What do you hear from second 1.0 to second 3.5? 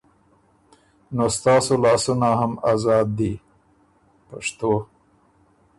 نو ستاسو لاسونه هم ازاد دی